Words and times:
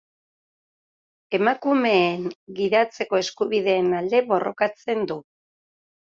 Emakumeen 1.39 2.23
gidatzeko 2.61 3.21
eskubideen 3.25 3.93
alde 4.01 4.25
borrokatzen 4.35 5.07
du. 5.15 5.21